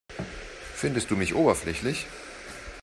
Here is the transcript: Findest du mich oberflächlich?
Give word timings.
Findest 0.77 1.11
du 1.11 1.15
mich 1.15 1.35
oberflächlich? 1.35 2.07